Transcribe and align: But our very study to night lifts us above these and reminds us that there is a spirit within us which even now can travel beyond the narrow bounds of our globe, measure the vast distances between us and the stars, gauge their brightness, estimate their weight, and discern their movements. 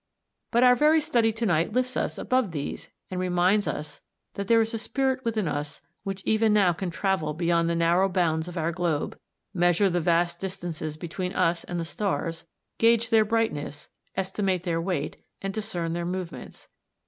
But 0.49 0.63
our 0.63 0.75
very 0.75 0.99
study 0.99 1.31
to 1.33 1.45
night 1.45 1.73
lifts 1.73 1.95
us 1.95 2.17
above 2.17 2.53
these 2.53 2.89
and 3.11 3.19
reminds 3.19 3.67
us 3.67 4.01
that 4.33 4.47
there 4.47 4.59
is 4.59 4.73
a 4.73 4.79
spirit 4.79 5.23
within 5.23 5.47
us 5.47 5.79
which 6.03 6.23
even 6.25 6.53
now 6.53 6.73
can 6.73 6.89
travel 6.89 7.35
beyond 7.35 7.69
the 7.69 7.75
narrow 7.75 8.09
bounds 8.09 8.47
of 8.47 8.57
our 8.57 8.71
globe, 8.71 9.15
measure 9.53 9.91
the 9.91 10.01
vast 10.01 10.39
distances 10.39 10.97
between 10.97 11.33
us 11.35 11.63
and 11.65 11.79
the 11.79 11.85
stars, 11.85 12.45
gauge 12.79 13.11
their 13.11 13.23
brightness, 13.25 13.89
estimate 14.15 14.63
their 14.63 14.81
weight, 14.81 15.17
and 15.39 15.53
discern 15.53 15.93
their 15.93 16.03
movements. 16.03 16.67